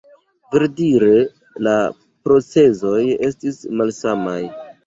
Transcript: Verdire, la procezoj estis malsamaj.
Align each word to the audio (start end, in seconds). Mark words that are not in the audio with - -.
Verdire, 0.53 1.09
la 1.67 1.75
procezoj 2.31 2.97
estis 3.31 3.63
malsamaj. 3.83 4.43